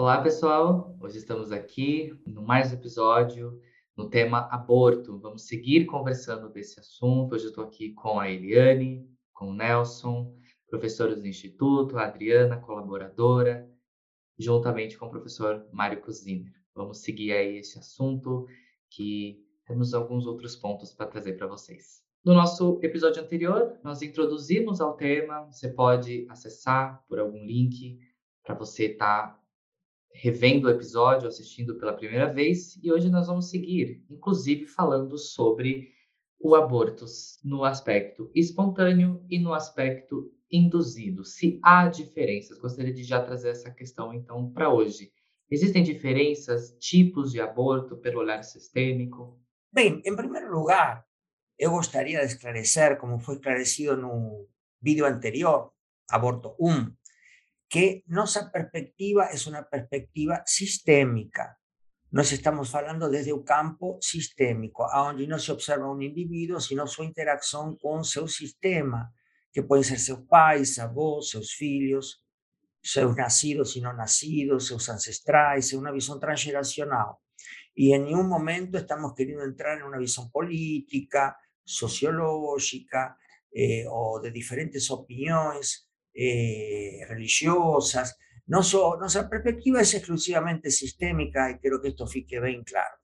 [0.00, 0.96] Olá, pessoal!
[0.98, 3.60] Hoje estamos aqui no mais um episódio
[3.94, 5.18] no tema aborto.
[5.18, 7.34] Vamos seguir conversando desse assunto.
[7.34, 10.34] Hoje estou aqui com a Eliane, com o Nelson,
[10.70, 13.70] professores do Instituto, a Adriana, colaboradora,
[14.38, 16.50] juntamente com o professor Mário Coziner.
[16.74, 18.46] Vamos seguir aí esse assunto
[18.88, 22.02] que temos alguns outros pontos para trazer para vocês.
[22.24, 25.44] No nosso episódio anterior, nós introduzimos ao tema.
[25.50, 27.98] Você pode acessar por algum link
[28.42, 29.39] para você estar tá
[30.12, 35.88] revendo o episódio, assistindo pela primeira vez, e hoje nós vamos seguir, inclusive falando sobre
[36.38, 37.04] o aborto
[37.44, 41.24] no aspecto espontâneo e no aspecto induzido.
[41.24, 45.12] Se há diferenças, gostaria de já trazer essa questão então para hoje.
[45.50, 49.38] Existem diferenças, tipos de aborto pelo olhar sistêmico?
[49.72, 51.04] Bem, em primeiro lugar,
[51.58, 54.48] eu gostaria de esclarecer, como foi esclarecido no
[54.80, 55.70] vídeo anterior,
[56.10, 56.90] aborto 1,
[57.70, 61.56] que nuestra perspectiva es una perspectiva sistémica.
[62.10, 67.04] Nos estamos hablando desde un campo sistémico, donde no se observa un individuo, sino su
[67.04, 69.14] interacción con su sistema,
[69.52, 72.24] que pueden ser sus pais, avós, sus hijos,
[72.82, 77.14] sus nacidos y no nacidos, sus ancestrais, una visión transgeneracional.
[77.72, 83.16] Y en ningún momento estamos queriendo entrar en una visión política, sociológica
[83.52, 85.89] eh, o de diferentes opiniones
[86.22, 88.18] eh, religiosas.
[88.46, 92.96] No so, nuestra perspectiva es exclusivamente sistémica y creo que esto fique bien claro.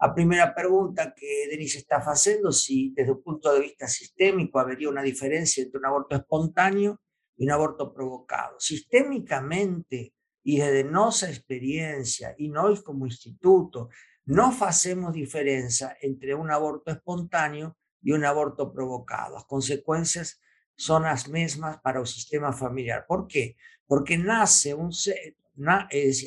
[0.00, 4.88] A primera pregunta que Denise está haciendo, si desde un punto de vista sistémico habría
[4.88, 7.00] una diferencia entre un aborto espontáneo
[7.36, 8.58] y un aborto provocado.
[8.58, 13.90] Sistémicamente y desde nuestra experiencia y nosotros como instituto,
[14.24, 19.34] no hacemos diferencia entre un aborto espontáneo y un aborto provocado.
[19.34, 20.40] Las consecuencias
[20.80, 23.04] son las mismas para el sistema familiar.
[23.06, 23.54] ¿Por qué?
[23.86, 25.36] Porque nace un ser,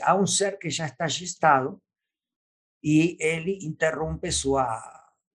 [0.04, 1.82] a un ser que ya está gestado
[2.80, 4.56] y él interrumpe su,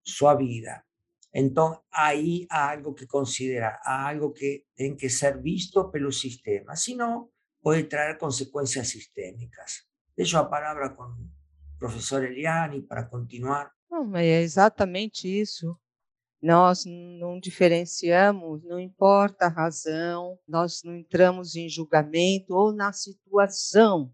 [0.03, 0.87] su vida.
[1.32, 6.76] Entonces, ahí hay algo que considerar, algo que tiene que ser visto el sistema.
[6.76, 9.91] Si no, puede traer consecuencias sistémicas.
[10.16, 13.72] Dejo la palabra con el profesor Eliani para continuar.
[13.91, 15.76] Não, é exatamente isso.
[16.41, 24.12] Nós não diferenciamos, não importa a razão, nós não entramos em julgamento ou na situação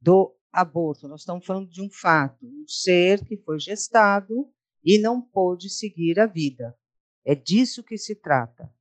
[0.00, 1.06] do aborto.
[1.06, 4.52] Nós estamos falando de um fato, um ser que foi gestado
[4.84, 6.76] e não pôde seguir a vida.
[7.24, 8.72] É disso que se trata,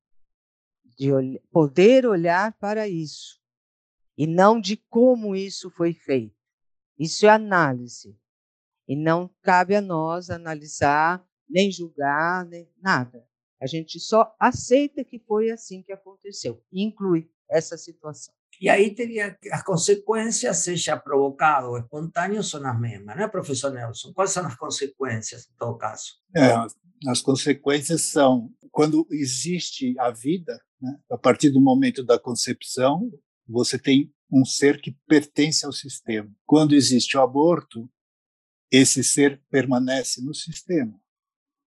[0.84, 1.10] de
[1.52, 3.40] poder olhar para isso
[4.18, 6.36] e não de como isso foi feito.
[6.98, 8.18] Isso é análise.
[8.88, 13.26] E não cabe a nós analisar nem julgar, nem nada.
[13.62, 18.34] A gente só aceita que foi assim que aconteceu, inclui essa situação.
[18.60, 24.14] E aí teria as consequências, seja provocado ou espontâneo, são as mesmas, né, professor Nelson?
[24.14, 26.14] Quais são as consequências, em todo caso?
[26.36, 26.54] É,
[27.10, 33.12] as consequências são quando existe a vida, né, a partir do momento da concepção,
[33.48, 36.30] você tem um ser que pertence ao sistema.
[36.46, 37.90] Quando existe o aborto,
[38.72, 41.00] esse ser permanece no sistema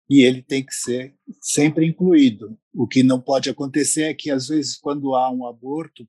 [0.10, 2.58] e ele tem que ser sempre incluído.
[2.74, 6.08] O que não pode acontecer é que, às vezes, quando há um aborto,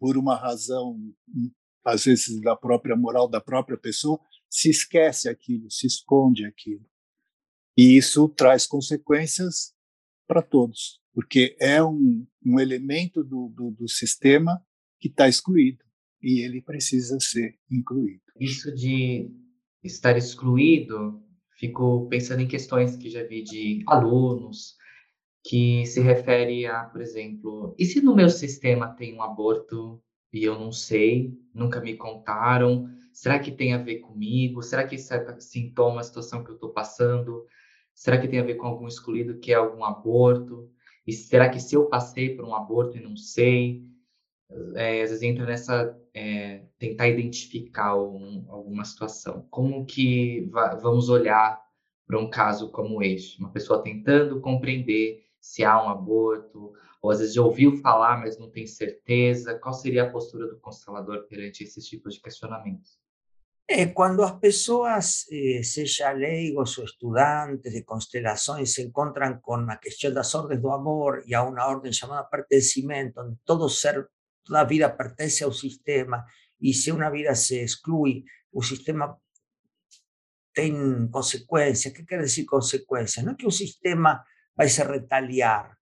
[0.00, 0.98] por uma razão,
[1.84, 4.18] às vezes, da própria moral da própria pessoa,
[4.48, 6.84] se esquece aquilo, se esconde aquilo.
[7.76, 9.74] E isso traz consequências
[10.26, 14.64] para todos, porque é um, um elemento do, do, do sistema
[14.98, 15.84] que está excluído
[16.22, 18.22] e ele precisa ser incluído.
[18.38, 19.30] Isso de
[19.82, 21.22] estar excluído
[21.62, 24.74] Fico pensando em questões que já vi de alunos,
[25.44, 30.02] que se refere a, por exemplo, e se no meu sistema tem um aborto
[30.32, 32.88] e eu não sei, nunca me contaram?
[33.12, 34.60] Será que tem a ver comigo?
[34.60, 37.46] Será que isso é sintoma, a situação que eu estou passando?
[37.94, 40.68] Será que tem a ver com algum excluído que é algum aborto?
[41.06, 43.84] E será que se eu passei por um aborto e não sei?
[44.74, 49.46] É, às vezes entra nessa é, tentar identificar um, alguma situação.
[49.50, 50.50] Como que
[50.80, 51.60] vamos olhar
[52.06, 53.38] para um caso como este?
[53.38, 58.38] Uma pessoa tentando compreender se há um aborto, ou às vezes já ouviu falar, mas
[58.38, 59.58] não tem certeza.
[59.58, 62.96] Qual seria a postura do constelador perante esses tipos de questionamentos?
[63.68, 69.76] É, quando as pessoas, eh, seja leigos ou estudantes de constelações, se encontram com a
[69.76, 74.08] questão das ordens do amor e a uma ordem chamada pertencimento, onde todo ser
[74.42, 76.26] toda vida pertenece al sistema
[76.58, 79.18] y si una vida se excluye, el sistema
[80.52, 81.92] tiene consecuencias.
[81.92, 83.24] ¿Qué quiere decir consecuencias?
[83.24, 84.24] No es que un sistema
[84.58, 85.76] va a retaliar,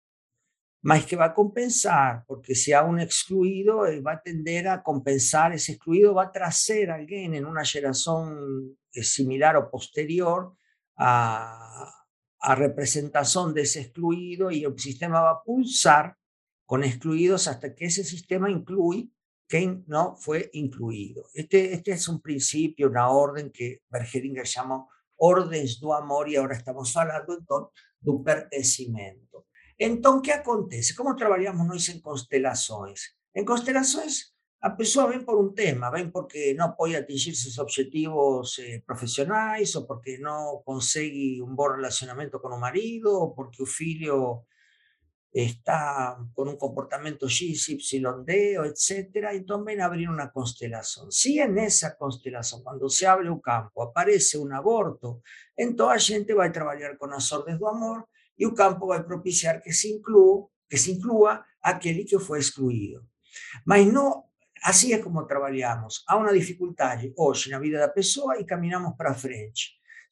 [0.82, 4.82] mas que va a compensar, porque si hay un excluido, eh, va a tender a
[4.82, 10.54] compensar ese excluido, va a traer a alguien en una generación eh, similar o posterior
[10.96, 11.92] a,
[12.40, 16.16] a representación de ese excluido y el sistema va a pulsar
[16.70, 19.08] con excluidos hasta que ese sistema incluye
[19.48, 21.24] quien no fue incluido.
[21.34, 26.54] Este, este es un principio, una orden que Bergeringer llamó órdenes do amor y ahora
[26.54, 29.48] estamos hablando entonces do pertencimento.
[29.76, 30.94] Entonces, ¿qué acontece?
[30.94, 33.18] Como trabalhamos nós en constelações?
[33.34, 38.60] En constelações, a pessoa vem por un tema, ven porque no puede atingir sus objetivos
[38.60, 43.66] eh, profesionales o porque no consigue un buen relacionamiento con o marido o porque o
[43.66, 44.46] filho
[45.32, 49.28] está con un comportamiento X, Y, D, etc.
[49.32, 51.10] Entonces ven a abrir una constelación.
[51.10, 55.22] Si en esa constelación, cuando se abre un campo, aparece un aborto,
[55.56, 58.96] entonces la gente va a trabajar con las órdenes de amor y un campo va
[58.96, 63.06] a propiciar que se incluya, que se incluya aquel que fue excluido.
[63.64, 66.04] Mas no, así es como trabajamos.
[66.08, 69.60] Hay una dificultad hoy en la vida de la persona y caminamos para frente.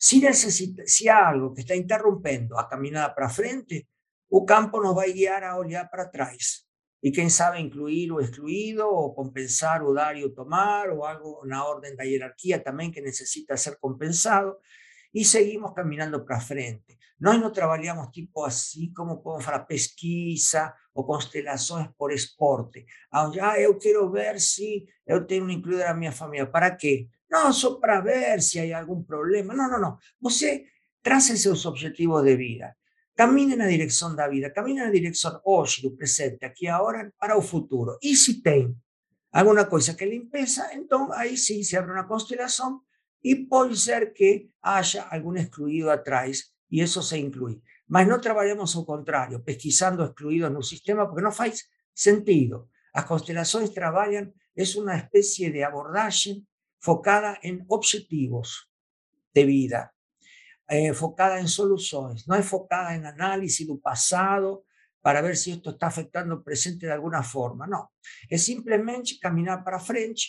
[0.01, 3.89] Si, necesita, si hay algo que está interrumpiendo a caminar para frente,
[4.29, 6.67] o campo nos va a guiar a olhar para trás.
[7.01, 11.65] Y quién sabe incluir o excluido, o compensar o dar o tomar, o algo na
[11.65, 14.61] orden da jerarquía también que necesita ser compensado,
[15.13, 16.99] y seguimos caminando para frente.
[17.21, 24.11] Nós no trabajamos tipo así como falar pesquisa o constelaciones por esporte, ah, eu quero
[24.11, 26.51] ver se eu tenho incluído na minha família.
[26.51, 27.09] Para quê?
[27.31, 29.55] Não, só para ver se hay algum problema.
[29.55, 29.99] No, no, no.
[30.21, 30.67] Você
[31.03, 32.78] trace seus objetivos de vida.
[33.19, 37.11] Camina en la dirección la vida, camina en la dirección hoy, do presente, aquí ahora,
[37.19, 37.99] para el futuro.
[38.01, 38.81] Y si tem
[39.33, 42.81] alguna cosa que le impesa, entonces ahí sí se abre una constelación
[43.21, 47.61] y puede ser que haya algún excluido atrás y eso se incluye.
[47.89, 52.69] Mas no trabajemos al contrario, pesquisando excluidos en un sistema, porque no hace sentido.
[52.95, 56.45] Las constelaciones trabajan, es una especie de abordaje
[56.79, 58.71] focada en objetivos
[59.35, 59.93] de vida,
[60.69, 64.65] eh, focada en soluciones, no es focada en análisis del pasado
[65.01, 67.93] para ver si esto está afectando el presente de alguna forma, no.
[68.29, 70.23] Es simplemente caminar para frente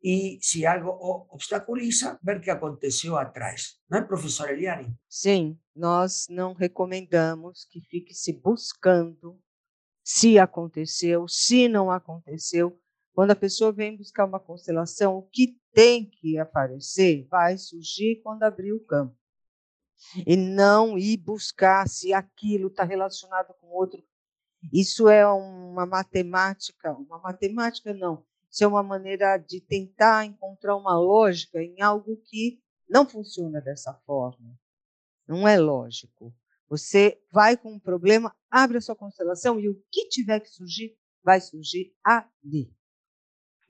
[0.00, 0.96] y si algo
[1.30, 3.82] obstaculiza, ver qué aconteció atrás.
[3.88, 4.96] ¿No es, profesor Eliane?
[5.08, 9.40] Sim, nós não recomendamos que fique se buscando
[10.04, 12.76] se aconteceu, se não aconteceu.
[13.14, 18.42] Quando a pessoa vem buscar uma constelação, o que tem que aparecer vai surgir quando
[18.42, 19.16] abrir o campo
[20.26, 24.02] e não ir buscar se aquilo está relacionado com outro.
[24.72, 30.98] Isso é uma matemática, uma matemática não, isso é uma maneira de tentar encontrar uma
[30.98, 34.58] lógica em algo que não funciona dessa forma.
[35.26, 36.34] Não é lógico.
[36.68, 40.94] Você vai com um problema, abre a sua constelação e o que tiver que surgir,
[41.22, 42.70] vai surgir ali.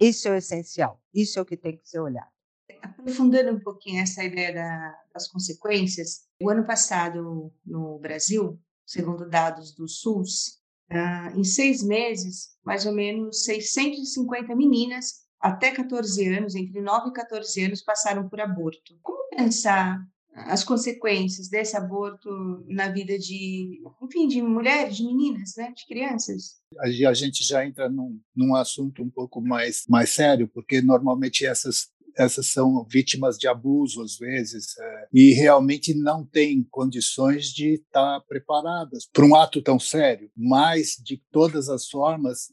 [0.00, 2.31] Isso é o essencial, isso é o que tem que ser olhado.
[2.80, 9.74] Aprofundando um pouquinho essa ideia da, das consequências, o ano passado no Brasil, segundo dados
[9.74, 10.60] do SUS,
[10.90, 17.12] uh, em seis meses, mais ou menos 650 meninas até 14 anos, entre 9 e
[17.12, 18.96] 14 anos, passaram por aborto.
[19.02, 20.00] Como pensar
[20.34, 22.30] as consequências desse aborto
[22.66, 26.56] na vida de, enfim, de mulheres, de meninas, né, de crianças?
[26.78, 31.90] A gente já entra num, num assunto um pouco mais mais sério, porque normalmente essas
[32.16, 38.20] essas são vítimas de abuso às vezes é, e realmente não têm condições de estar
[38.28, 40.30] preparadas para um ato tão sério.
[40.36, 42.52] Mas de todas as formas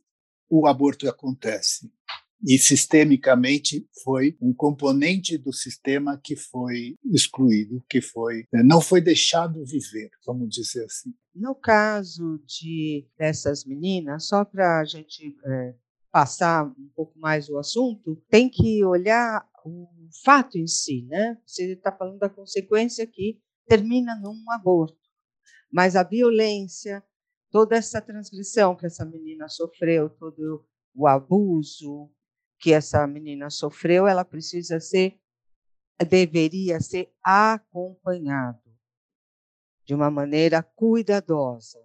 [0.49, 1.91] o aborto acontece
[2.45, 9.01] e sistemicamente foi um componente do sistema que foi excluído, que foi é, não foi
[9.01, 11.13] deixado viver, vamos dizer assim.
[11.35, 15.75] No caso de dessas meninas, só para a gente é,
[16.11, 19.87] passar um pouco mais o assunto, tem que olhar o
[20.23, 21.39] fato em si, né?
[21.45, 24.97] Você está falando da consequência que termina num aborto,
[25.71, 27.03] mas a violência,
[27.51, 32.09] toda essa transgressão que essa menina sofreu, todo o abuso
[32.57, 35.19] que essa menina sofreu, ela precisa ser,
[36.09, 38.69] deveria ser acompanhado
[39.85, 41.79] de uma maneira cuidadosa,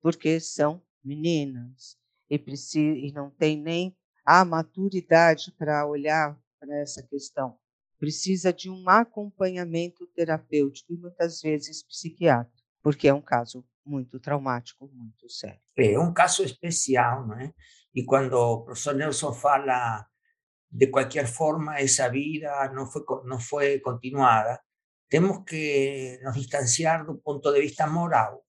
[0.00, 2.01] porque são meninas
[2.32, 7.58] e, precisa, e não tem nem a maturidade para olhar para essa questão.
[7.98, 14.90] Precisa de um acompanhamento terapêutico e muitas vezes psiquiátrico, porque é um caso muito traumático,
[14.94, 15.60] muito sério.
[15.76, 17.52] É um caso especial, não é?
[17.94, 20.06] E quando o professor Nelson fala
[20.70, 24.58] de qualquer forma essa vida não foi não foi continuada,
[25.10, 28.42] temos que nos distanciar do ponto de vista moral,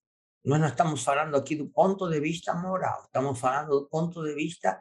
[0.45, 4.79] Não estamos falando aqui do ponto de vista moral, estamos falando do ponto de vista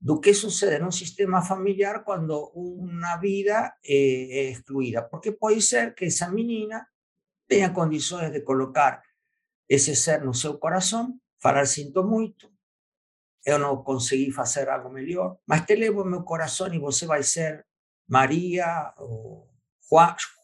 [0.00, 5.02] do que sucede num sistema familiar quando uma vida é, é excluída.
[5.02, 6.86] Porque pode ser que essa menina
[7.48, 9.02] tenha condições de colocar
[9.68, 12.50] esse ser no seu coração, falar sinto muito,
[13.44, 17.66] eu não consegui fazer algo melhor, mas te levo meu coração e você vai ser
[18.08, 19.48] Maria ou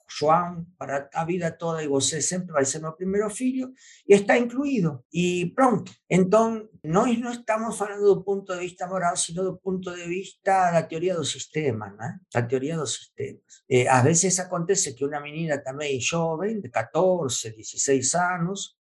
[0.09, 3.73] João para a vida toda e você sempre vai ser meu primeiro filho
[4.09, 5.05] e está incluído.
[5.13, 5.93] E pronto.
[6.09, 10.71] Então, nós não estamos falando do ponto de vista moral, sino do ponto de vista
[10.71, 12.19] da teoria dos sistemas, né?
[12.33, 13.43] Da teoria dos sistemas.
[13.69, 18.77] Eh, às vezes acontece que uma menina também jovem, de 14, 16 anos,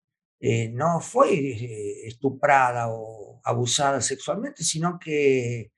[0.42, 5.70] eh, foi eh, estuprada ou abusada sexualmente, sino que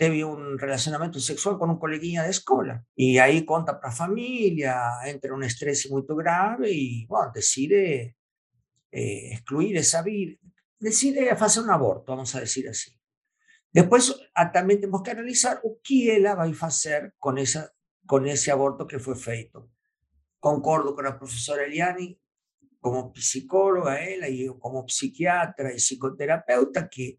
[0.00, 2.82] teve un relacionamento sexual con un coleguinha de escola.
[2.96, 8.16] E aí conta para a família, entra um estresse muito grave e, bom, decide
[8.90, 10.40] eh, excluir essa vida,
[10.78, 12.92] decide fazer um aborto, vamos a dizer assim.
[13.70, 14.10] Depois,
[14.54, 17.70] também temos que analisar o que ela vai fazer com, essa,
[18.08, 19.68] com esse aborto que foi feito.
[20.40, 22.18] Concordo com a professora Eliane,
[22.80, 27.18] como psicóloga, ela e eu como psiquiatra e psicoterapeuta, que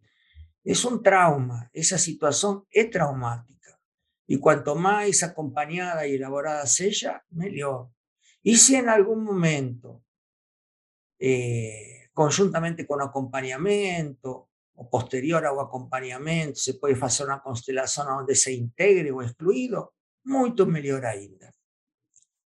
[0.64, 3.80] es un trauma, esa situación es traumática.
[4.28, 7.90] Y cuanto más acompañada y elaborada sea, mejor.
[8.44, 10.04] Y si en algún momento,
[11.20, 18.54] eh, conjuntamente con acompañamiento o posterior a acompañamiento, se puede hacer una constelación donde se
[18.54, 21.54] integre o excluido, mucho mejor ainda.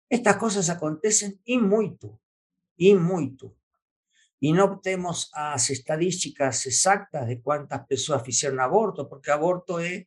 [0.10, 2.20] Estas cosas acontecen y mucho,
[2.78, 3.57] y mucho
[4.40, 10.06] y no optemos a estadísticas exactas de quantas pessoas fizeram aborto, porque aborto é, é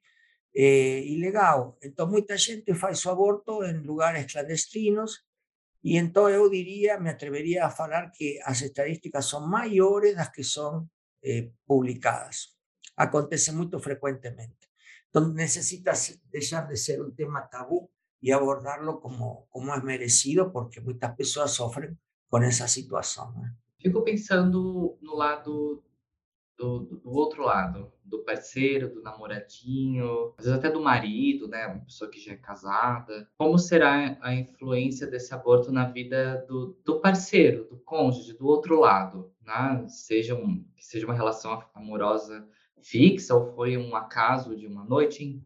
[0.54, 1.76] eh, ilegal.
[1.82, 5.24] Então, muita gente faz o aborto em lugares clandestinos,
[5.82, 10.44] e então eu diria, me atreveria a falar que as estadísticas são maiores das que
[10.44, 10.88] são
[11.22, 12.54] é, eh, publicadas.
[12.96, 14.68] Acontece muito frequentemente.
[15.08, 15.92] Então, necessita
[16.30, 17.90] deixar de ser um tema tabu
[18.22, 23.32] e abordarlo como, como é merecido, porque muitas pessoas sofrem com essa situação.
[23.32, 23.52] Né?
[23.80, 25.82] Fico pensando no lado
[26.60, 31.66] do, do, outro lado, do parceiro, do namoradinho, às vezes até do marido, né?
[31.66, 33.26] Uma pessoa que já é casada.
[33.38, 38.78] Como será a influência desse aborto na vida do, do parceiro, do cônjuge, do outro
[38.78, 39.86] lado, né?
[39.88, 42.46] Seja um, seja uma relação amorosa
[42.82, 45.42] fixa ou foi um acaso de uma noite,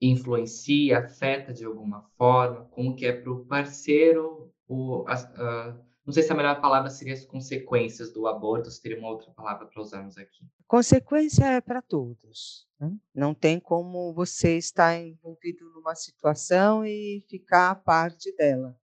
[0.00, 6.12] influencia, afeta de alguma forma, como que é para o parceiro o, a, a não
[6.12, 9.66] sei se a melhor palavra seria as consequências do aborto, se teria uma outra palavra
[9.66, 10.44] para usarmos aqui.
[10.66, 12.66] Consequência é para todos.
[12.80, 12.92] Né?
[13.14, 18.76] Não tem como você estar envolvido numa situação e ficar à parte dela.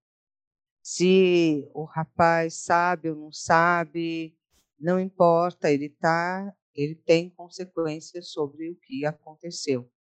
[0.81, 4.33] Se o rapaz sabe ou não sabe,
[4.79, 9.91] não importa, ele tá, ele tem consequências sobre o que aconteceu,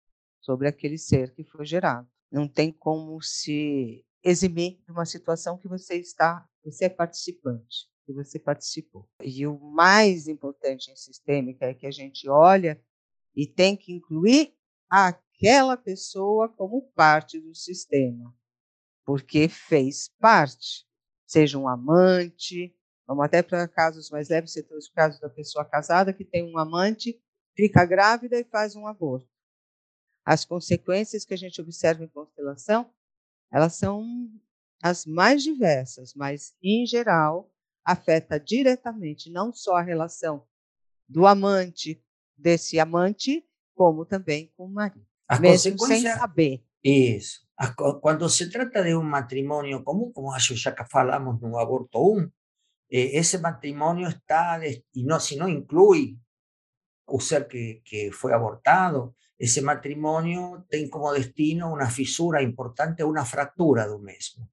[0.41, 2.09] sobre aquele ser que foi gerado.
[2.31, 8.13] Não tem como se eximir de uma situação que você está você é participante, que
[8.13, 9.09] você participou.
[9.23, 12.83] E o mais importante em sistêmica é que a gente olha
[13.35, 14.55] e tem que incluir
[14.91, 18.35] aquela pessoa como parte do sistema,
[19.05, 20.87] porque fez parte,
[21.27, 22.75] seja um amante,
[23.07, 26.45] vamos até para casos mais leves, você trouxe o caso da pessoa casada que tem
[26.45, 27.21] um amante,
[27.55, 29.29] fica grávida e faz um aborto.
[30.25, 32.93] As consequências que a gente observa em constelação,
[33.51, 34.31] elas são
[34.83, 37.51] as mais diversas, mas, em geral,
[37.85, 40.45] afeta diretamente não só a relação
[41.09, 42.03] do amante,
[42.37, 43.45] desse amante,
[43.75, 46.63] como também com o marido, a mesmo sem saber.
[46.83, 47.47] Isso.
[48.01, 52.31] Quando se trata de um matrimônio comum, como acho já que falamos no aborto 1,
[52.91, 56.17] eh, esse matrimônio está, e não, se não inclui
[57.07, 63.25] o ser que, que foi abortado, esse matrimônio tem como destino uma fissura importante, uma
[63.25, 64.49] fratura do mesmo.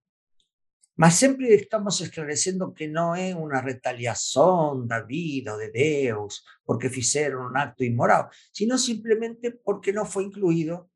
[0.98, 7.48] Mas sempre estamos esclareciendo que não é uma retaliação da vida de Dios porque fizeram
[7.48, 10.90] un acto inmoral, sino simplemente porque não foi incluído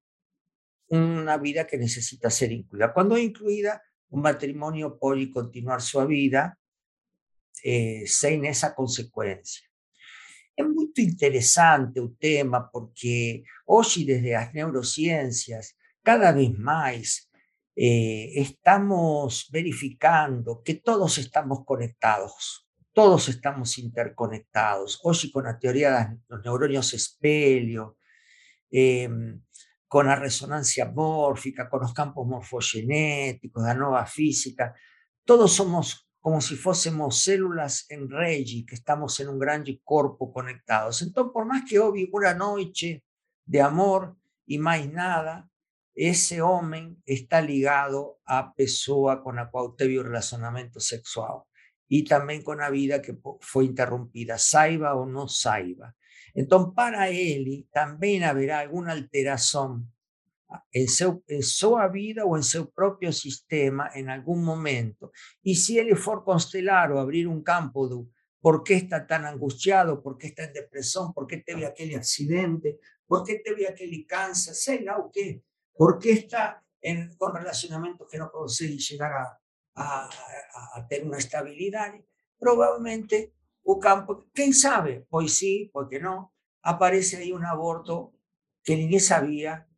[0.89, 2.93] uma vida que necesita ser incluída.
[2.93, 6.57] Cuando é incluída, o matrimônio pode continuar su vida
[7.63, 9.67] eh, sem essa consequência.
[10.57, 17.28] É muito interessante o tema porque hoy desde las neurociencias cada vez más
[17.81, 24.99] eh, estamos verificando que todos estamos conectados, todos estamos interconectados.
[25.03, 27.95] Hoy con la teoría de los neurones espelio,
[28.69, 29.41] em,
[29.87, 34.75] con la resonancia mórfica, con los campos morfogenéticos, la nueva física,
[35.23, 41.01] todos somos como si fuésemos células en regi, que estamos en un grande corpo conectados.
[41.01, 43.05] Entonces, por más que houve una noche
[43.45, 45.49] de amor y más nada,
[46.01, 51.41] ese hombre está ligado a pessoa con la cual teve o relacionamento sexual
[51.89, 55.93] y también con la vida que fue interrumpida, saiba o no saiba.
[56.33, 59.91] Entonces, para él también habrá alguna alteración
[60.71, 65.11] en su, en su vida o en su propio sistema en algún momento.
[65.43, 68.05] Y si él for constelar o abrir un campo de
[68.39, 72.79] por qué está tan angustiado, por qué está en depresión, por qué te aquel accidente,
[73.05, 75.43] por qué te aquel cáncer, sé o qué,
[75.79, 79.39] por qué está en, con relacionamientos que no consigue llegar a,
[79.75, 80.09] a,
[80.75, 81.93] a, tener una estabilidad,
[82.37, 83.33] probablemente
[83.63, 86.33] un campo, quién sabe, pues sí, porque no,
[86.63, 88.13] aparece ahí un aborto
[88.61, 89.69] que ni sabía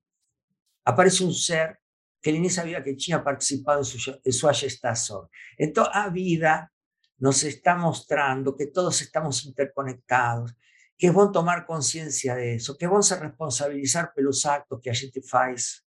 [0.83, 1.79] aparece un ser
[2.19, 5.29] que ni sabía que tinha participado en su, en su gestación.
[5.55, 6.73] Entonces, a vida
[7.19, 10.55] nos está mostrando que todos estamos interconectados,
[10.97, 14.89] que es bueno tomar conciencia de eso, que es bueno se responsabilizar pelos actos que
[14.89, 15.85] a gente faz,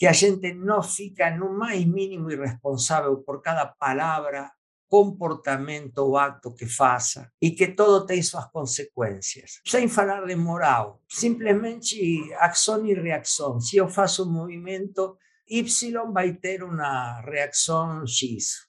[0.00, 4.50] que a gente no fica en un más mínimo irresponsable por cada palabra
[4.88, 9.60] comportamento o acto que faça e que todo tem suas consequências.
[9.66, 13.60] Sem falar de moral, simplesmente ação e reação.
[13.60, 18.66] Se eu faço um movimento, Y vai ter uma reação X.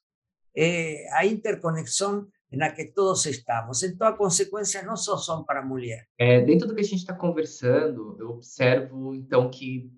[0.54, 3.82] É a interconexão na que todos estamos.
[3.84, 6.06] Então, a consequência não só são para a mulher.
[6.20, 9.90] É, dentro do que a gente está conversando, observo, então, que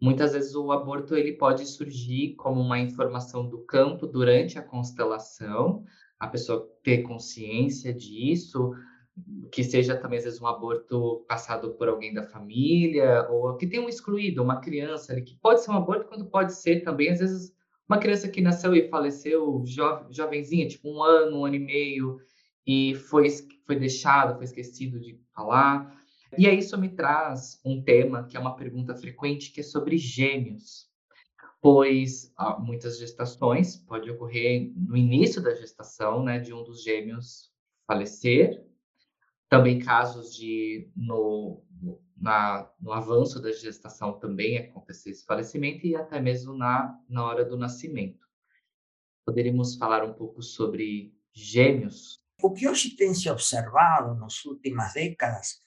[0.00, 5.84] Muitas vezes o aborto ele pode surgir como uma informação do campo durante a constelação,
[6.18, 8.72] a pessoa ter consciência disso,
[9.52, 13.82] que seja também às vezes um aborto passado por alguém da família, ou que tenha
[13.82, 17.18] um excluído, uma criança ali, que pode ser um aborto, quando pode ser também, às
[17.18, 17.52] vezes,
[17.88, 22.18] uma criança que nasceu e faleceu jo jovenzinha, tipo um ano, um ano e meio,
[22.66, 23.28] e foi,
[23.66, 25.99] foi deixado, foi esquecido de falar.
[26.38, 29.98] E aí isso me traz um tema que é uma pergunta frequente, que é sobre
[29.98, 30.88] gêmeos.
[31.60, 37.52] Pois há muitas gestações, pode ocorrer no início da gestação, né, de um dos gêmeos
[37.86, 38.64] falecer.
[39.48, 41.62] Também casos de, no,
[42.16, 47.44] na, no avanço da gestação também acontecer esse falecimento e até mesmo na, na hora
[47.44, 48.26] do nascimento.
[49.26, 52.14] Poderíamos falar um pouco sobre gêmeos?
[52.40, 55.60] O que hoje tem se observado nas últimas décadas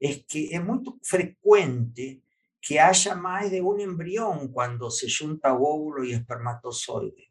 [0.00, 2.22] es que es muy frecuente
[2.60, 7.28] que haya más de un embrión cuando se junta óvulo y espermatozoide.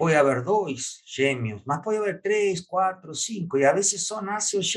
[0.00, 4.56] puede haber dos gêmeos, mas pode haver três, quatro, cinco, y a veces son nasce
[4.56, 4.74] os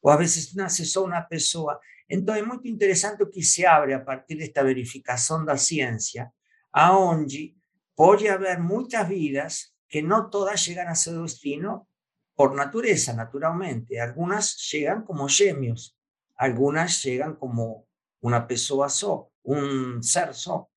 [0.00, 1.80] o a veces vezes nasce só uma pessoa.
[2.08, 5.58] Então é muito interessante o que se abre a partir de esta verificación de la
[5.58, 6.32] ciencia
[6.72, 7.56] a aonde
[7.96, 11.88] puede haber muchas vidas que no todas llegan a seu destino
[12.36, 14.00] por naturaleza naturalmente.
[14.00, 15.98] algunas llegan como gêmeos,
[16.40, 17.86] algunas llegan como
[18.22, 20.70] una pessoa só, un ser só.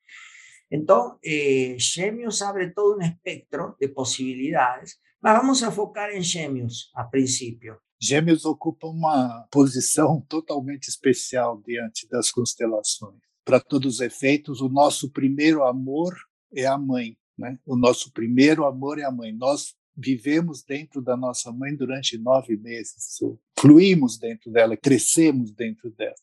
[0.70, 6.92] Entonces, eh, Gemios abre todo un espectro de posibilidades, mas vamos a focar em Gêmeos
[6.94, 7.80] a princípio.
[7.98, 13.22] Gêmeos ocupa uma posição totalmente especial diante das constelações.
[13.46, 16.14] Para todos os efeitos, o nosso primeiro amor
[16.54, 17.58] é a mãe, né?
[17.66, 19.32] O nosso primeiro amor é a mãe.
[19.32, 23.18] Nós vivemos dentro da nossa mãe durante nove meses,
[23.64, 26.14] fluímos dentro dela, crescemos dentro dela.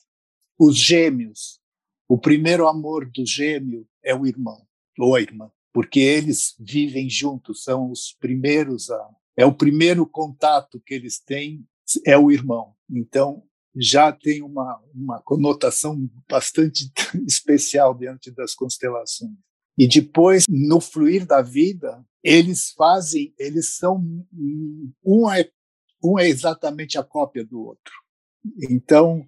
[0.58, 1.58] Os gêmeos,
[2.06, 4.66] o primeiro amor do gêmeo é o irmão
[4.98, 10.78] ou a irmã, porque eles vivem juntos, são os primeiros a, é o primeiro contato
[10.84, 11.66] que eles têm
[12.04, 12.74] é o irmão.
[12.90, 13.42] Então
[13.74, 15.96] já tem uma uma conotação
[16.28, 16.92] bastante
[17.26, 19.32] especial diante das constelações.
[19.78, 24.04] E depois, no fluir da vida, eles fazem, eles são
[25.02, 25.50] um é,
[26.02, 27.94] um é exatamente a cópia do outro.
[28.70, 29.26] Então,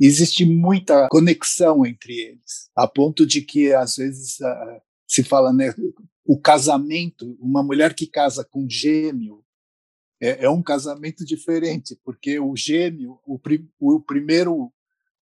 [0.00, 5.74] existe muita conexão entre eles, a ponto de que às vezes uh, se fala, né,
[6.24, 9.44] o casamento, uma mulher que casa com gêmeo
[10.20, 13.38] é, é um casamento diferente, porque o gêmeo, o,
[13.80, 14.72] o primeiro,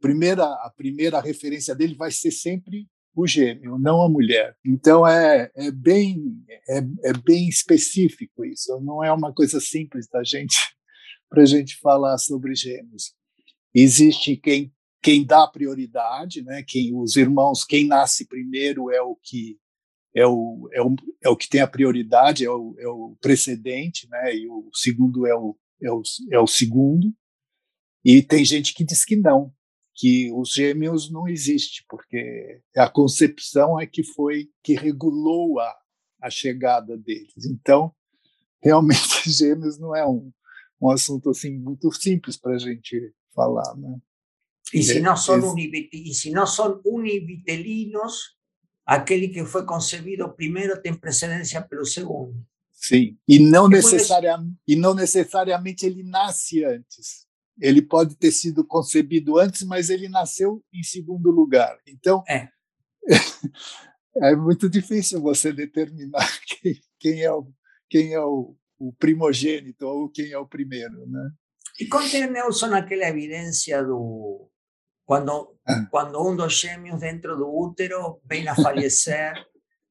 [0.01, 4.57] primeira, a primeira referência dele vai ser sempre o gêmeo, não a mulher.
[4.65, 8.81] Então é, é bem é, é bem específico isso.
[8.81, 10.57] Não é uma coisa simples da gente
[11.29, 13.15] para a gente falar sobre gêmeos.
[13.75, 14.73] Existe quem
[15.03, 16.63] quem dá prioridade, né?
[16.67, 19.59] Quem os irmãos, quem nasce primeiro é o que
[20.15, 20.95] é o, é o,
[21.25, 24.37] é o que tem a prioridade, é o, é o precedente, né?
[24.37, 27.13] E o segundo é o, é o, é o segundo.
[28.05, 29.53] E tem gente que diz que não,
[29.95, 35.75] que os gêmeos não existe, porque a concepção é que foi que regulou a,
[36.23, 37.45] a chegada deles.
[37.47, 37.95] Então,
[38.61, 39.01] realmente
[39.31, 40.33] gêmeos não é um,
[40.81, 43.99] um assunto assim muito simples para a gente falar, né?
[44.73, 48.37] E se não são e se não são univitelinos,
[48.87, 52.35] aquele que foi concebido primeiro tem precedência pelo segundo.
[52.71, 57.27] Sim, e não, necessariamente, e não necessariamente ele nasce antes.
[57.63, 61.79] Ele pode ter sido concebido antes, mas ele nasceu em segundo lugar.
[61.87, 62.49] Então, é,
[64.17, 67.47] é muito difícil você determinar quem, quem é, o,
[67.89, 71.31] quem é o, o primogênito ou quem é o primeiro, né?
[71.79, 74.51] E conte, Nelson, aquela evidência do
[75.07, 75.87] quando ah.
[75.89, 79.35] quando um dos gêmeos dentro do útero vem a falecer,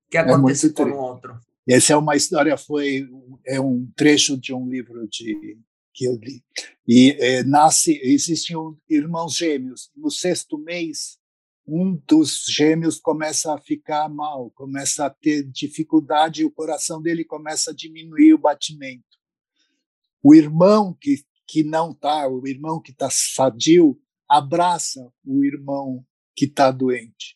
[0.10, 1.40] que é acontece é com o outro?
[1.68, 3.08] Essa é uma história, foi
[3.48, 5.58] é um trecho de um livro de
[5.94, 6.44] que eu li.
[6.88, 9.92] E é, nasce, existiam irmãos gêmeos.
[9.96, 11.18] No sexto mês,
[11.68, 17.24] um dos gêmeos começa a ficar mal, começa a ter dificuldade, e o coração dele
[17.24, 19.04] começa a diminuir o batimento.
[20.24, 26.46] O irmão que que não está, o irmão que está sadio, abraça o irmão que
[26.46, 27.36] está doente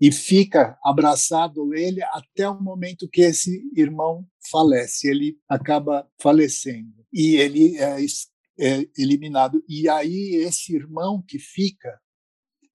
[0.00, 7.36] e fica abraçado ele até o momento que esse irmão falece, ele acaba falecendo e
[7.36, 7.98] ele é,
[8.58, 9.62] é eliminado.
[9.68, 12.00] E aí esse irmão que fica,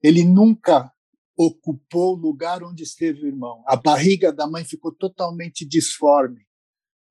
[0.03, 0.91] ele nunca
[1.35, 3.63] ocupou o lugar onde esteve o irmão.
[3.67, 6.45] A barriga da mãe ficou totalmente disforme,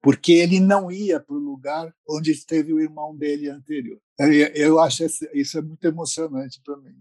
[0.00, 4.00] porque ele não ia para o lugar onde esteve o irmão dele anterior.
[4.54, 6.94] Eu acho isso é muito emocionante para mim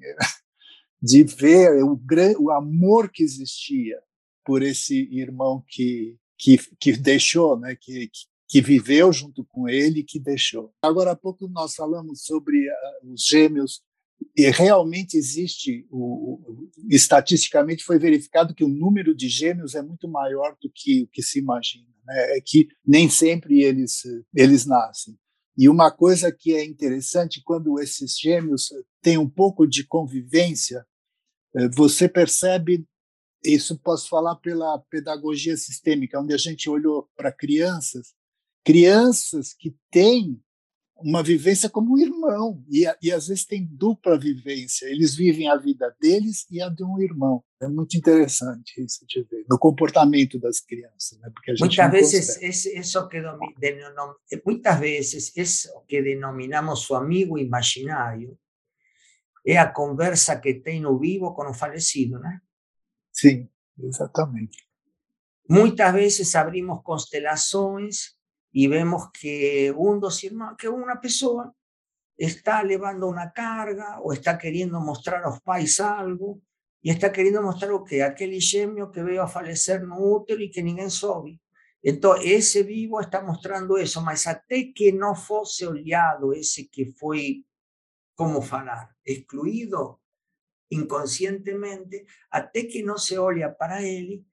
[1.03, 1.99] de ver o,
[2.39, 3.99] o amor que existia
[4.45, 7.75] por esse irmão que, que, que deixou, né?
[7.75, 8.09] que,
[8.47, 10.73] que viveu junto com ele e que deixou.
[10.81, 13.81] Agora há pouco nós falamos sobre uh, os gêmeos
[14.33, 20.07] e realmente existe, o, o, estatisticamente foi verificado que o número de gêmeos é muito
[20.07, 21.85] maior do que o que se imagina.
[22.05, 22.37] Né?
[22.37, 25.17] É que nem sempre eles, eles nascem.
[25.57, 28.69] E uma coisa que é interessante, quando esses gêmeos
[29.01, 30.85] têm um pouco de convivência,
[31.75, 32.85] você percebe,
[33.43, 38.13] isso posso falar pela pedagogia sistêmica, onde a gente olhou para crianças,
[38.63, 40.41] crianças que têm
[40.95, 45.57] uma vivência como um irmão, e, e às vezes tem dupla vivência, eles vivem a
[45.57, 47.43] vida deles e a de um irmão.
[47.61, 51.19] É muito interessante isso de ver, no comportamento das crianças.
[51.19, 51.29] Né?
[51.33, 53.21] Porque muitas vezes, esse, isso que
[54.45, 58.37] muitas vezes, isso que denominamos o amigo imaginário,
[59.45, 62.39] é a conversa que tem no vivo com o falecido, né?
[63.11, 64.65] Sim, exatamente.
[65.49, 68.15] Muitas vezes abrimos constelações
[68.53, 71.53] e vemos que um dos irmãos, que uma pessoa
[72.17, 76.41] está levando uma carga ou está querendo mostrar aos pais algo
[76.83, 78.01] e está querendo mostrar o quê?
[78.01, 81.41] Aquele gêmeo que veio a falecer no útero e que ninguém soube.
[81.83, 87.43] Então, esse vivo está mostrando isso, mas até que não fosse olhado esse que foi
[88.15, 90.01] como falar, excluído
[90.69, 94.25] inconscientemente, até que no se olha para él,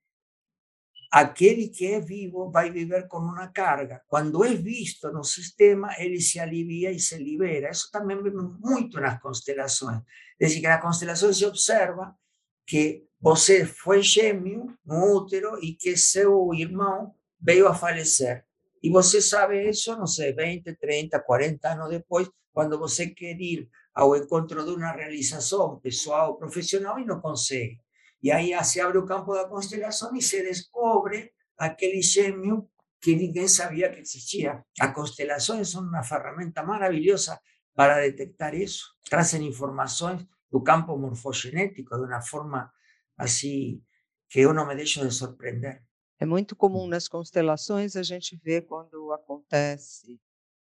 [1.11, 4.03] aquel que es vivo va a vivir con una carga.
[4.07, 7.69] Cuando es visto en un sistema, él se alivia y se libera.
[7.69, 10.01] Eso también vemos mucho en las constelaciones.
[10.39, 12.17] Es decir, que en la constelación se observa
[12.65, 18.45] que você fue gêmeo no útero y que seu irmão veio a falecer.
[18.81, 23.69] Y você sabe eso, no sé, 20, 30, 40 años después, cuando você quer ir
[23.93, 27.79] ao encontro de uma realização pessoal, profissional e não consegue.
[28.23, 32.69] E aí se abre o campo da constelação e se descobre aquele gêmeo
[33.01, 34.63] que ninguém sabia que existia.
[34.79, 37.39] As constelações são uma ferramenta maravilhosa
[37.73, 38.95] para detectar isso.
[39.09, 42.71] Trazem informações do campo morfogenético de uma forma
[43.17, 43.81] assim
[44.29, 45.83] que eu não me deixo de surpreender.
[46.19, 50.21] É muito comum nas constelações a gente ver quando acontece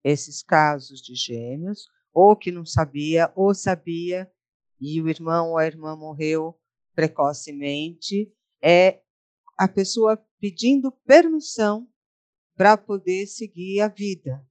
[0.04, 4.32] esses casos de gêmeos, ou que não sabia, ou sabia
[4.80, 6.60] e o irmão ou a irmã morreu
[6.96, 9.02] precocemente, é
[9.58, 11.88] a pessoa pedindo permissão
[12.56, 14.46] para poder seguir a vida,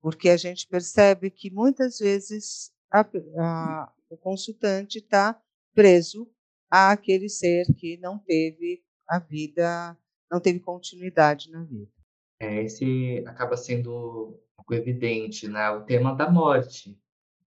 [0.00, 5.40] porque a gente percebe que muitas vezes a, a, o consultante está
[5.74, 6.30] preso
[6.70, 9.98] àquele ser que não teve a vida,
[10.30, 11.99] não teve continuidade na vida.
[12.40, 15.70] É, esse acaba sendo algo evidente, né?
[15.70, 16.98] O tema da morte.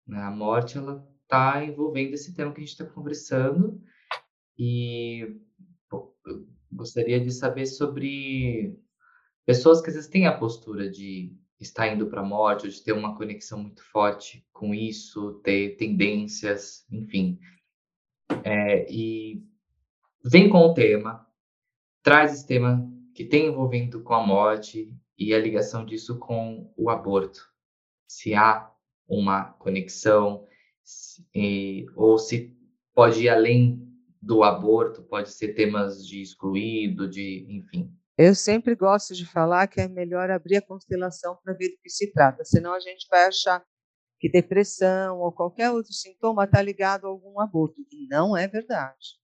[0.08, 0.22] Né?
[0.22, 3.82] A morte, ela está envolvendo esse tema que a gente está conversando
[4.58, 5.36] e
[5.92, 6.16] eu
[6.72, 8.78] gostaria de saber sobre
[9.46, 12.84] pessoas que às vezes têm a postura de estar indo para a morte, ou de
[12.84, 17.40] ter uma conexão muito forte com isso, ter tendências, enfim.
[18.44, 19.44] É, e
[20.24, 21.26] vem com o tema,
[22.04, 26.90] traz esse tema que tem envolvimento com a morte e a ligação disso com o
[26.90, 27.48] aborto.
[28.08, 28.72] Se há
[29.08, 30.48] uma conexão,
[30.84, 31.26] se,
[31.96, 32.56] ou se
[32.94, 33.88] pode ir além
[34.22, 37.94] do aborto, pode ser temas de excluído, de, enfim.
[38.18, 41.90] Eu sempre gosto de falar que é melhor abrir a constelação para ver do que
[41.90, 43.64] se trata, senão a gente vai achar
[44.20, 47.82] que depressão ou qualquer outro sintoma está ligado a algum aborto.
[47.92, 49.20] E não é verdade.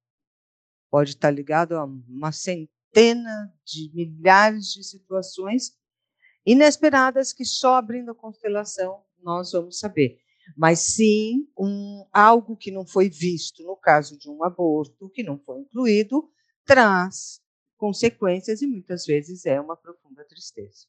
[0.91, 5.71] Pode estar tá ligado a uma centena de milhares de situações
[6.45, 10.19] inesperadas que só abrindo a constelação nós vamos saber.
[10.57, 15.37] Mas sim, um, algo que não foi visto no caso de um aborto, que não
[15.37, 16.31] foi incluído,
[16.65, 17.41] traz
[17.77, 20.87] consequências e muitas vezes é uma profunda tristeza.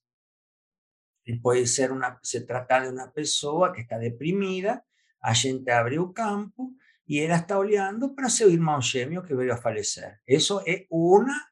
[1.27, 4.83] E pode ser uma, se tratar de uma pessoa que está deprimida,
[5.23, 6.73] a gente abre o campo
[7.07, 10.19] e ela está olhando para seu irmão gêmeo que veio a falecer.
[10.27, 11.50] Isso é uma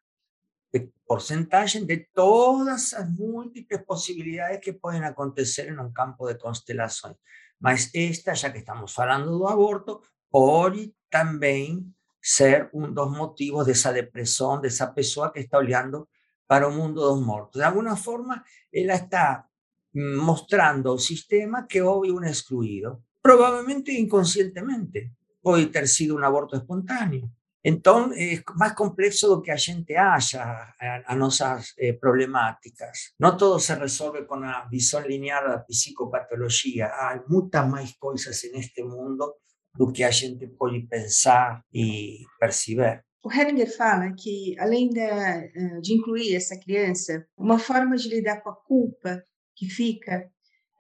[1.07, 7.17] porcentagem de todas as múltiplas possibilidades que podem acontecer em um campo de constelações.
[7.59, 13.93] Mas esta, já que estamos falando do aborto, pode também ser um dos motivos dessa
[13.93, 16.07] depressão dessa pessoa que está olhando
[16.47, 17.59] para o mundo dos mortos.
[17.59, 19.47] De alguma forma, ela está
[19.95, 25.11] mostrando ao sistema que houve um excluído, provavelmente inconscientemente.
[25.43, 27.31] Pode ter sido um aborto espontâneo.
[27.71, 30.73] Então, é mais complexo do que a gente acha
[31.07, 33.13] as nossas eh, problemáticas.
[33.21, 36.87] Não tudo se resolve com a visão linear da psicopatologia.
[36.87, 39.35] Há muitas mais coisas neste mundo
[39.75, 43.05] do que a gente pode pensar e perceber.
[43.23, 48.41] O Hellinger fala que, além de, eh, de incluir essa criança, uma forma de lidar
[48.41, 49.23] com a culpa
[49.55, 50.27] que fica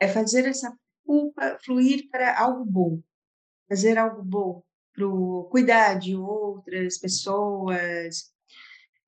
[0.01, 0.73] é fazer essa
[1.05, 3.03] culpa fluir para algo bom,
[3.69, 4.63] fazer algo bom
[4.99, 8.33] para cuidar de outras pessoas.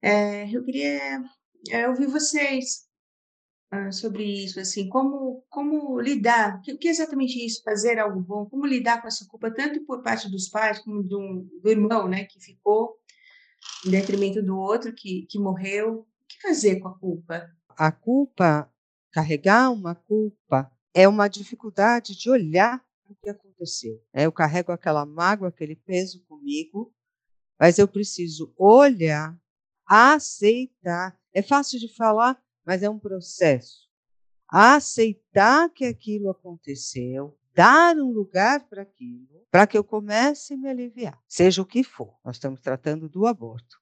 [0.00, 1.22] É, eu queria
[1.70, 2.86] é, ouvir vocês
[3.74, 8.20] uh, sobre isso, assim, como, como lidar, o que, que, é exatamente isso, fazer algo
[8.20, 12.08] bom, como lidar com essa culpa, tanto por parte dos pais como do, do irmão,
[12.08, 12.96] né, que ficou
[13.84, 16.00] em detrimento do outro, que, que morreu.
[16.00, 17.50] O que fazer com a culpa?
[17.76, 18.72] A culpa,
[19.10, 24.00] carregar uma culpa, é uma dificuldade de olhar o que aconteceu.
[24.12, 26.94] É, eu carrego aquela mágoa, aquele peso comigo,
[27.58, 29.38] mas eu preciso olhar,
[29.86, 31.18] aceitar.
[31.32, 33.88] É fácil de falar, mas é um processo.
[34.48, 40.68] Aceitar que aquilo aconteceu, dar um lugar para aquilo, para que eu comece a me
[40.68, 42.16] aliviar, seja o que for.
[42.24, 43.78] Nós estamos tratando do aborto.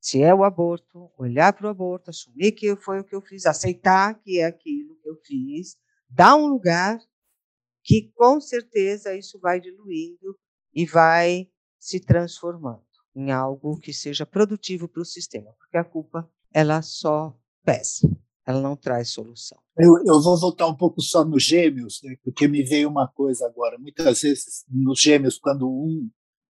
[0.00, 3.46] Se é o aborto, olhar para o aborto, assumir que foi o que eu fiz,
[3.46, 5.76] aceitar que é aquilo que eu fiz,
[6.08, 6.98] dar um lugar
[7.84, 10.38] que com certeza isso vai diluindo
[10.74, 12.82] e vai se transformando
[13.14, 18.08] em algo que seja produtivo para o sistema, porque a culpa ela só pesa,
[18.46, 19.58] ela não traz solução.
[19.76, 23.46] Eu, eu vou voltar um pouco só nos gêmeos, né, porque me veio uma coisa
[23.46, 23.78] agora.
[23.78, 26.10] Muitas vezes nos gêmeos, quando um,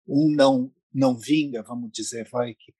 [0.06, 2.72] um não não vinga, vamos dizer, vai que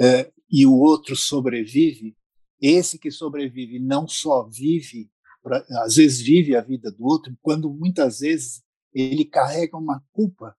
[0.00, 2.16] é, e o outro sobrevive,
[2.60, 5.08] esse que sobrevive não só vive
[5.42, 10.56] pra, às vezes vive a vida do outro, quando muitas vezes ele carrega uma culpa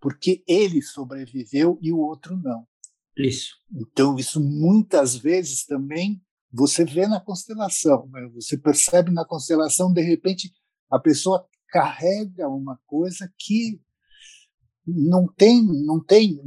[0.00, 2.66] porque ele sobreviveu e o outro não.
[3.16, 3.54] Isso.
[3.72, 8.28] Então, isso muitas vezes também você vê na constelação, né?
[8.32, 10.52] você percebe na constelação, de repente,
[10.90, 13.80] a pessoa carrega uma coisa que
[14.86, 16.38] não tem, não tem,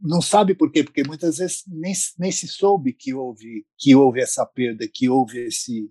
[0.00, 4.20] não sabe por quê, porque muitas vezes nem, nem se soube que houve, que houve
[4.20, 5.90] essa perda, que houve esse,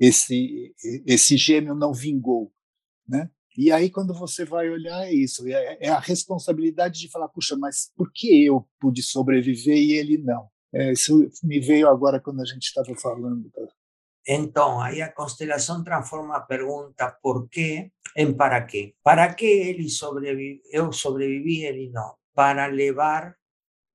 [0.00, 0.74] esse
[1.06, 2.52] esse gêmeo não vingou,
[3.06, 3.30] né?
[3.56, 7.56] E aí quando você vai olhar é isso, é, é, a responsabilidade de falar, puxa,
[7.56, 10.48] mas por que eu pude sobreviver e ele não?
[10.72, 13.50] É, isso me veio agora quando a gente estava falando.
[14.26, 18.94] Então, aí a constelação transforma a pergunta por quê em para quê.
[19.02, 22.14] Para que ele sobrevive, eu sobrevivi, ele não?
[22.34, 23.34] Para levar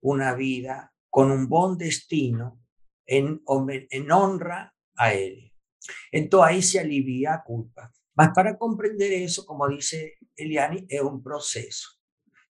[0.01, 2.59] uma vida com um bom destino
[3.07, 3.39] em,
[3.91, 5.54] em honra a ele.
[6.11, 7.91] Entonces ahí se alivia culpa.
[8.15, 11.99] Mas para comprender eso, como dice Eliane, es un proceso.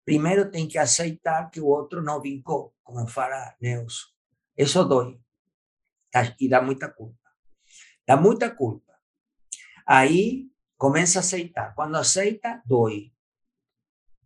[0.05, 4.15] Primero tem que aceitar que o outro não vincou, como fala Neuso.
[4.55, 5.21] Eso dói.
[6.39, 7.29] E dá muita culpa.
[8.07, 8.93] Dá muita culpa.
[9.85, 11.75] Aí começa a aceitar.
[11.75, 13.13] Quando aceita, dói.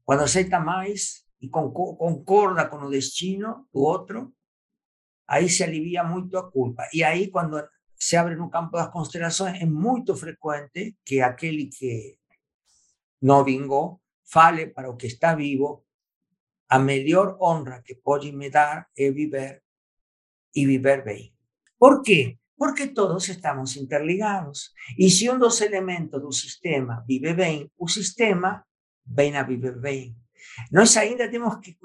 [0.06, 4.34] Quando aceita mais e concorda com o destino do outro,
[5.28, 6.88] aí se alivia muito a culpa.
[6.94, 7.58] E aí, quando
[8.06, 12.18] se abre no campo das constelações, é muito frequente que aquele que
[13.22, 15.86] não vingou fale para o que está vivo,
[16.68, 19.63] a melhor honra que pode me dar é viver
[20.54, 21.34] e viver bem.
[21.80, 22.38] Por quê?
[22.58, 24.74] Porque todos estamos interligados.
[25.00, 28.66] E se um dos elementos do sistema vive bem, o sistema
[29.06, 30.13] vem a viver bem.
[30.74, 31.78] Nós ainda temos que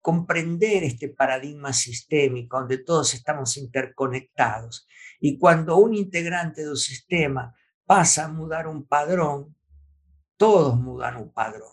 [0.00, 4.84] compreender este paradigma sistémico, onde todos estamos interconectados.
[5.24, 7.54] E quando um integrante do sistema
[7.86, 9.50] passa a mudar um padrão,
[10.36, 11.72] todos mudam o padrão.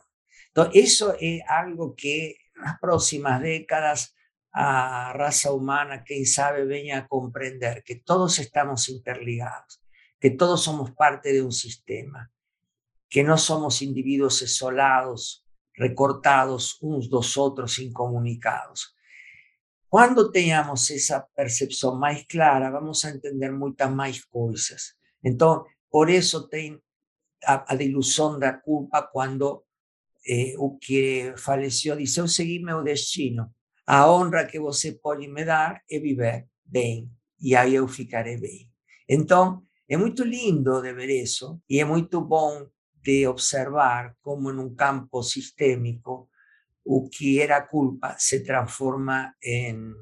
[0.50, 4.14] Então, isso é algo que nas próximas décadas
[4.54, 9.82] a raza humana, quien sabe, venga a comprender que todos estamos interligados,
[10.18, 12.32] que todos somos parte de un sistema,
[13.10, 18.96] que no somos individuos isolados, recortados unos dos otros, incomunicados.
[19.92, 24.98] Cuando tengamos esa percepción más clara, vamos a entender muchas más cosas.
[25.22, 26.82] Entonces, por eso ten
[27.46, 27.94] a, a de
[28.40, 29.66] la culpa cuando
[30.24, 33.54] eh, o que falleció dice, yo seguí mi destino.
[33.86, 38.72] A honra que você pode me dar é viver bem, e aí eu ficarei bem.
[39.10, 42.66] Então, é muito lindo de ver isso, e é muito bom
[43.04, 46.30] de observar como num campo sistêmico
[46.86, 49.94] o que era culpa se transforma em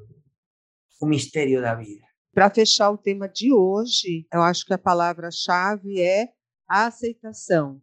[1.00, 2.04] o mistério da vida.
[2.32, 6.32] Para fechar o tema de hoje, eu acho que a palavra-chave é
[6.68, 7.82] a aceitação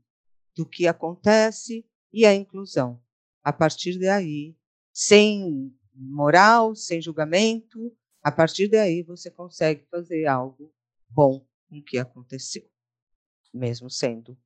[0.56, 3.02] do que acontece e a inclusão.
[3.44, 4.56] A partir daí,
[4.94, 7.92] sem moral, sem julgamento.
[8.22, 10.74] A partir daí você consegue fazer algo
[11.10, 12.70] bom com o que aconteceu,
[13.54, 14.38] mesmo sendo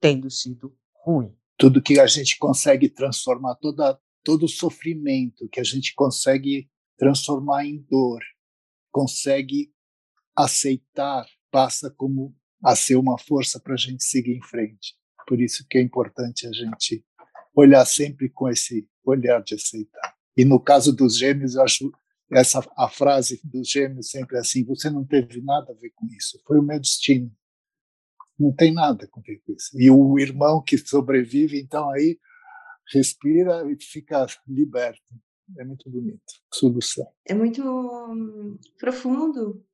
[0.00, 0.74] tendo sido
[1.04, 1.36] ruim.
[1.60, 7.66] Tudo que a gente consegue transformar, toda, todo o sofrimento que a gente consegue transformar
[7.66, 8.20] em dor,
[8.90, 9.70] consegue
[10.34, 14.94] aceitar, passa como a ser uma força para a gente seguir em frente.
[15.26, 17.04] Por isso que é importante a gente
[17.54, 20.14] olhar sempre com esse olhar de aceitar.
[20.34, 21.92] E no caso dos gêmeos, eu acho
[22.32, 26.06] essa a frase dos gêmeos sempre é assim: você não teve nada a ver com
[26.06, 27.30] isso, foi o meu destino.
[28.40, 29.70] Não tem nada a ver com isso.
[29.74, 32.18] E o irmão que sobrevive, então aí
[32.90, 35.02] respira e fica liberto.
[35.58, 36.22] É muito bonito.
[36.52, 37.06] Solução.
[37.26, 39.64] É muito hum, profundo o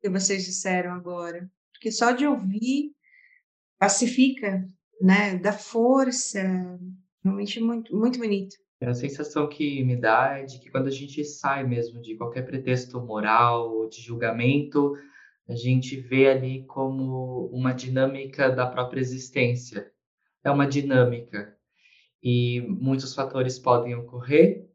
[0.00, 2.92] que vocês disseram agora, porque só de ouvir
[3.78, 4.66] pacifica,
[5.02, 5.36] né?
[5.36, 6.40] Dá força.
[7.22, 8.56] Realmente muito, muito bonito.
[8.80, 12.42] A sensação que me dá é de que quando a gente sai mesmo de qualquer
[12.42, 14.94] pretexto moral ou de julgamento,
[15.48, 19.90] a gente vê ali como uma dinâmica da própria existência.
[20.42, 21.56] É uma dinâmica.
[22.22, 24.66] E muitos fatores podem ocorrer,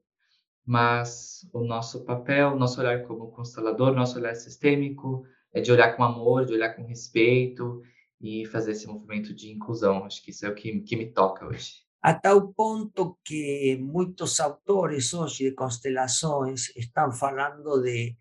[0.65, 6.03] mas o nosso papel, nosso olhar como constelador, nosso olhar sistêmico, é de olhar com
[6.03, 7.82] amor, de olhar com respeito
[8.21, 10.05] e fazer esse movimento de inclusão.
[10.05, 11.89] Acho que isso é o que, que me toca hoje.
[12.01, 18.15] a tal punto que muchos autores hoy de constelaciones están hablando de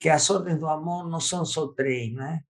[0.00, 2.46] que las órdenes de amor no son só tres, né?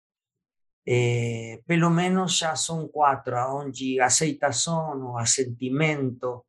[0.86, 6.46] Eh, pelo menos ya son cuatro, onde aceitación o asentimento,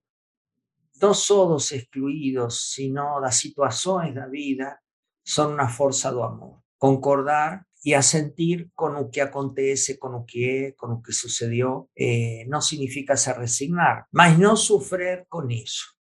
[1.01, 4.83] no solo dos excluidos, sino las situaciones de la vida,
[5.23, 6.63] son una fuerza do amor.
[6.77, 11.13] Concordar y a sentir con lo que acontece, con lo que es, con lo que
[11.13, 15.98] sucedió, eh, no significa se resignar, mas no sufrir con eso.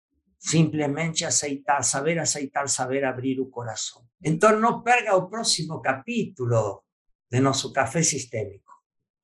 [0.45, 4.07] Simplemente aceitar, saber aceitar, saber abrir el corazón.
[4.21, 6.85] Entonces no perga el próximo capítulo
[7.27, 8.71] de nuestro café sistémico.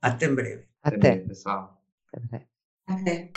[0.01, 0.69] Hasta en breve.
[0.81, 1.17] Até.
[1.17, 1.69] pessoal.
[2.11, 2.49] Até.
[2.87, 3.31] Até.